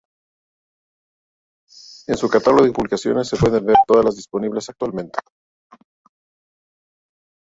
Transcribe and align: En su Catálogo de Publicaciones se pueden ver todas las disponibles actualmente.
En 2.07 2.17
su 2.17 2.27
Catálogo 2.27 2.65
de 2.65 2.71
Publicaciones 2.71 3.27
se 3.27 3.37
pueden 3.37 3.63
ver 3.63 3.75
todas 3.87 4.03
las 4.03 4.15
disponibles 4.15 4.67
actualmente. 4.67 5.19